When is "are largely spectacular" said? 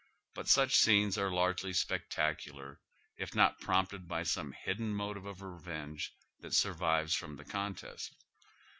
1.19-2.79